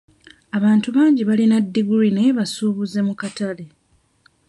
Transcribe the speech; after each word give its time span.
Abantu 0.57 0.87
bangi 0.97 1.21
balina 1.29 1.57
ddiguli 1.65 2.09
naye 2.13 2.31
basuubuzi 2.39 2.99
mu 3.07 3.13
katale. 3.21 3.65